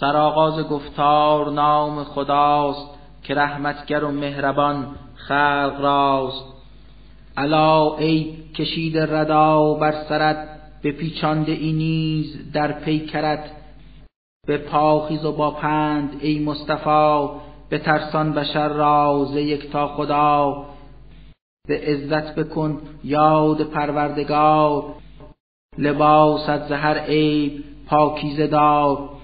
[0.00, 2.90] سرآغاز گفتار نام خداست
[3.22, 6.44] که رحمتگر و مهربان خلق راست.
[7.36, 10.48] الا ای کشید ردا بر سرت
[10.82, 13.50] به پیچانده ای نیز در پیکرت
[14.46, 17.28] به پاخیز و با پند ای مصطفی
[17.68, 20.64] به ترسان بشر را ز یکتا خدا.
[21.68, 24.84] به عزت بکن یاد پروردگار
[25.78, 29.15] لباست ز هر عیب پاکیزه دار.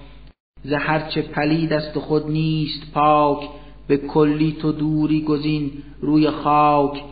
[0.63, 3.49] ز هرچه پلید است خود نیست پاک
[3.87, 7.03] به کلی تو دوری گزین روی خاک.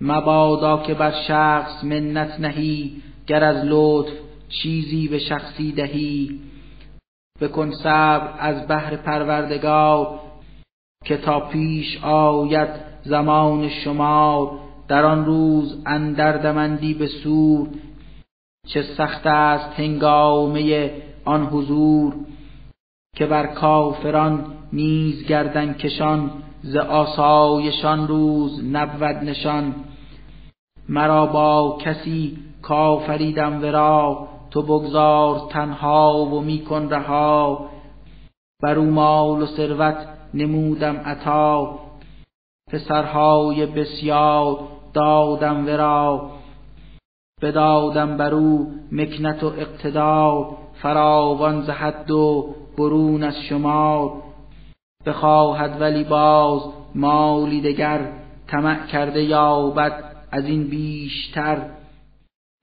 [0.00, 4.12] مبادا که بر شخص منت نهی گر از لطف
[4.48, 6.40] چیزی به شخصی دهی.
[7.40, 10.20] بکن صبر از بهر پروردگار
[11.04, 12.68] که تا پیش آید
[13.04, 14.50] زمان شمار.
[14.88, 17.68] در آن روز اندر دمندی به سور
[18.66, 20.92] چه سخت است هنگامه
[21.24, 22.14] آن حضور.
[23.18, 26.30] که بر کافران نیز گردن کشان
[26.62, 29.74] ز آسایشان روز نبود نشان.
[30.88, 37.70] مرا با کسی کافریدم ورا تو بگذار تنها و میکن رها.
[38.62, 41.78] بر او مال و ثروت نمودم عطا.
[42.70, 44.58] پسرهای بسیار
[44.92, 46.30] دادم ورا.
[47.42, 54.12] بدادم بر او مکنت و اقتدار فراوان ز حد و برون از شمار.
[55.06, 56.62] بخواهد ولی باز
[56.94, 58.12] مالی دگر
[58.46, 61.66] طمع کرده یابد از این بیشتر.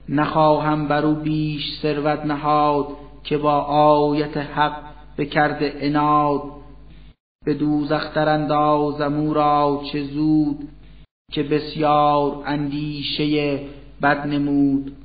[0.09, 2.87] نخواهم بر او بیش ثروت نهاد
[3.23, 4.81] که با آیت حق
[5.17, 6.41] بکرده عناد.
[7.45, 10.67] به دوزخ اندازم او را چه زود
[11.31, 13.59] که بسیار اندیشه
[14.01, 14.95] بد نمود.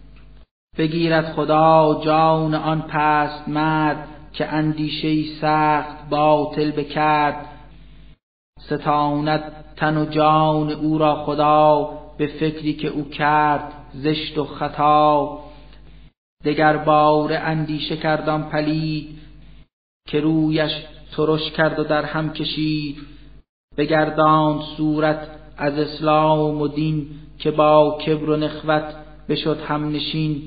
[0.79, 7.47] بگیرد خدا جان آن پست مرد که اندیشه سخت باطل بکرد.
[8.61, 15.39] ستاند تن و جان او را خدا به فکری که او کرد زشت و خطا.
[16.45, 19.19] دگر بار اندیشه کردم پلید
[20.09, 20.73] که رویش
[21.17, 22.97] ترش کرد و در هم کشید.
[23.77, 27.07] بگرداند صورت از اسلام و دین
[27.39, 28.95] که با کبر و نخوت
[29.29, 30.43] بشد هم نشین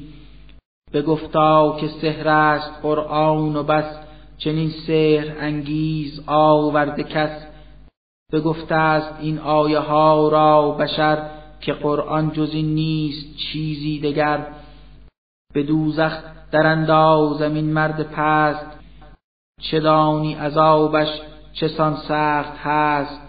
[0.94, 3.98] بگفتا که سحر است قرآن و بس
[4.38, 7.46] چنین سحر انگیز آورده کس.
[8.32, 11.30] بگفته است این آیه ها را بشر
[11.62, 14.48] که قرآن جز این نیست چیزی دگر.
[15.54, 16.18] به دوزخ
[16.52, 18.80] در اندازم این مرد پست
[19.62, 21.22] چه دانی عذابش
[21.54, 23.23] چه سان سخت هست.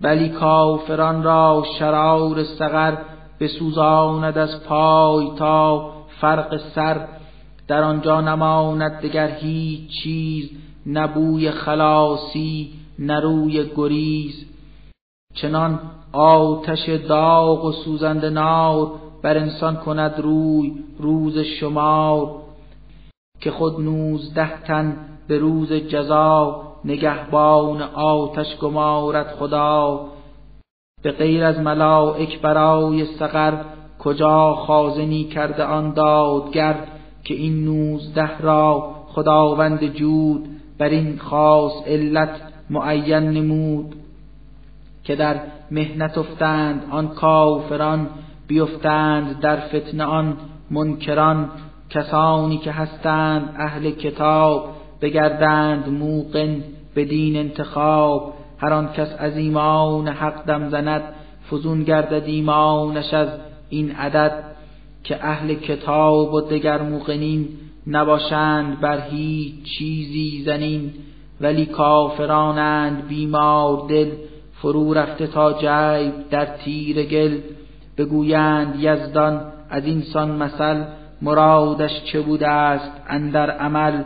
[0.00, 2.96] بلی کافران را شرار سقر
[3.40, 7.08] بسوزاند از پای تا فرق سر.
[7.68, 10.50] در آنجا نماند دگر هیچ چیز
[10.86, 14.46] نبوی خلاصی نروی گریز.
[15.34, 15.80] چنان
[16.12, 18.90] آتش داغ و سوزند نار
[19.22, 22.30] بر انسان کند روی روز شمار.
[23.40, 24.96] که خود نوزده تن
[25.28, 30.06] به روز جزا نگهبان آتش گمارد خدا.
[31.02, 33.52] به غیر از ملائک برای سقر
[33.98, 36.74] کجا خازنی کرده آن دادگر
[37.24, 40.48] که این نوزده را خداوند جود
[40.78, 42.40] بر این خاص علت
[42.70, 43.94] معین نمود؟
[45.04, 45.40] که در
[45.70, 48.08] مهنت افتند آن کافران
[48.46, 50.36] بیفتند در فتنه آن
[50.70, 51.50] منکران
[51.90, 54.68] کسانی که هستند اهل کتاب
[55.02, 61.02] بگردند موقن به دین انتخاب هر آن کس از ایمان حق دم زند
[61.50, 63.28] فزون گردد ایمانش از
[63.68, 64.50] این عدد.
[65.04, 67.48] که اهل کتاب و دگر موقنین
[67.86, 70.92] نباشند بر هیچ چیزی زنین
[71.40, 74.10] ولی کافرانند بیمار دل
[74.52, 77.38] فرو رفته تا جیب در تیر گل.
[77.98, 80.84] بگویند یزدان از اینسان مثل
[81.22, 84.02] مرادش چه بوده است اندر عمل؟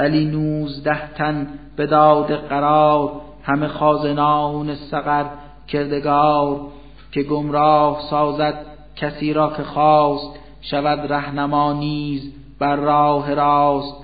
[0.00, 3.12] بلی نوزده تن به داد قرار
[3.42, 5.24] همه خازنان سقر
[5.68, 6.60] کردگار
[7.12, 8.54] که گمراه سازد
[8.96, 13.96] کسی را که خواست شود رهنما نیز بر راه راست.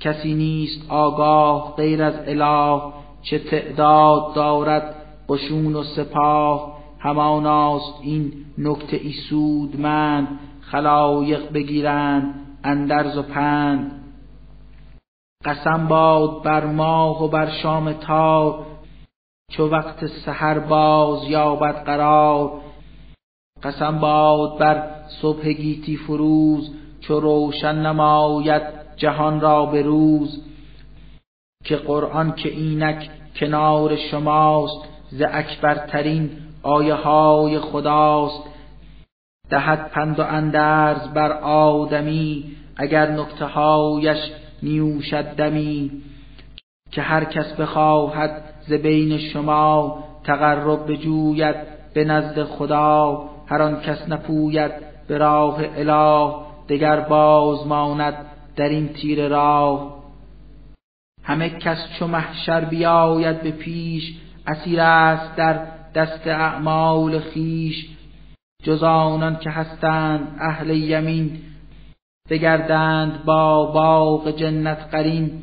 [0.00, 2.82] کسی نیست آگاه غیر از اله
[3.22, 4.94] چه تعداد دارد
[5.28, 6.74] قشون و سپاه.
[6.98, 10.28] هماناست این نکته ای سودمند
[10.60, 12.34] خلایق بگیرند
[12.64, 14.03] اندرز و پند.
[15.44, 18.66] قسم باد بر ماه و بر شام تار
[19.50, 22.60] چو وقت سحر باز یابد قرار.
[23.62, 24.90] قسم باد بر
[25.22, 28.62] صبح گیتی فروز چو روشن نماید
[28.96, 30.44] جهان را به روز.
[31.64, 36.30] که قرآن که اینک کنار شماست ز اکبرترین
[36.62, 38.42] آیه های خداست.
[39.50, 44.18] دهد پند و اندرز بر آدمی اگر نکته هایش
[44.64, 45.90] نیوشد دمی
[46.90, 51.56] که هر کس بخواهد ز بین شما تقرب بجوید
[51.94, 54.72] به نزد خدا هر آن کس نپوید
[55.08, 56.34] به راه اله
[56.68, 58.14] دگر باز ماند
[58.56, 60.04] در این تیر راه.
[61.22, 64.14] همه کس چو محشر بیاید به پیش
[64.46, 67.88] اسیر است در دست اعمال خیش
[68.62, 71.38] جز آنان که هستند اهل یمین
[72.30, 75.42] بگردند با باغ جنت قرین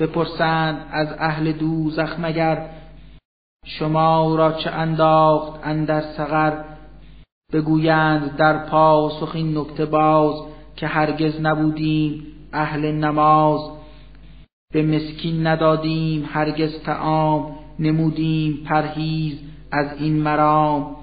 [0.00, 2.70] بپرسند از اهل دوزخ مگر؟
[3.64, 6.64] شما را چه انداخت اندر سقر؟
[7.52, 10.34] بگویند در پاسخ این نکته باز
[10.76, 13.70] که هرگز نبودیم اهل نماز.
[14.72, 19.38] به مسکین ندادیم هرگز تعام نمودیم پرهیز
[19.72, 20.96] از این مرام.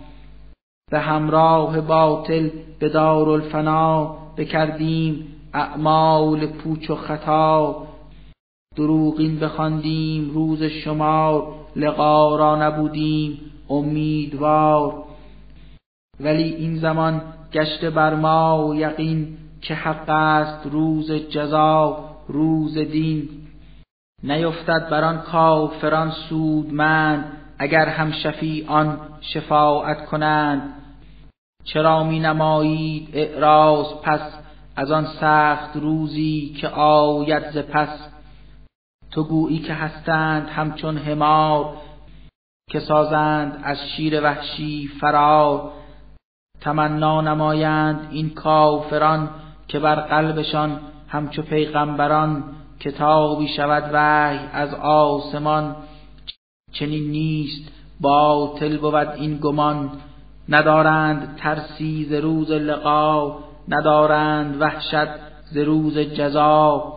[0.92, 2.50] به همراه باطل
[2.80, 7.88] به دارالفنا بکردیم اعمال پوچ و خطا.
[8.76, 13.40] دروغین بخواندیم روز شمار لقا را نبودیم
[13.70, 15.04] امیدوار.
[16.20, 17.22] ولی این زمان
[17.54, 23.30] گشته بر ما یقین که حق است روز جزا روز دین.
[24.24, 30.74] نیفتد بر آن کافران سودمند اگر هم شفیعان شفاعت کنند.
[31.66, 34.22] چرا می نمایید اعراض پس
[34.76, 38.10] از آن سخت روزی که آید ز پس؟
[39.12, 41.78] تو گویی که هستند همچون همار
[42.70, 45.72] که سازند از شیر وحشی فرار.
[46.62, 49.30] تمنا نمایند این کافران
[49.68, 52.44] که بر قلبشان همچو پیغمبران
[52.80, 55.76] کتابی شود وحی از آسمان.
[56.72, 59.92] چنین نیست باطل بود این گمان.
[60.50, 65.08] ندارند ترسی ز روز لقا ندارند وحشت
[65.52, 66.94] ز روز جزا.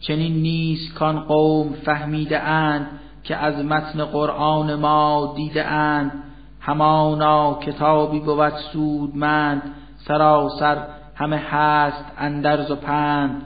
[0.00, 2.86] چنین نیست کان قوم فهمیده اند
[3.22, 6.12] که از متن قرآن ما دیده اند.
[6.60, 9.62] همانا کتابی بود سودمند
[9.96, 13.42] سراسر همه هست اندرز و پند.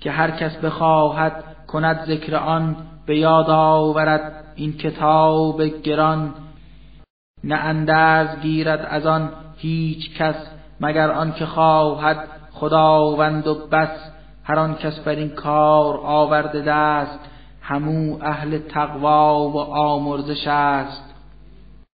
[0.00, 2.76] که هر کس بخواهد کند ذکر آن
[3.06, 6.34] به یاد آورد این کتاب گران.
[7.44, 10.34] نه اندرز گیرد از آن هیچ کس
[10.80, 14.12] مگر آن که خواهد خداوند و بس.
[14.44, 17.18] هر آن کس بر این کار آورده دست
[17.60, 21.11] همو اهل تقوا و آمرزش است.